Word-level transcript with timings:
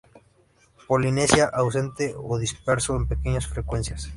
Polinesia: 0.87 1.45
Ausente 1.61 2.05
o 2.31 2.33
disperso 2.45 2.91
en 2.95 3.07
pequeñas 3.11 3.45
frecuencias. 3.53 4.01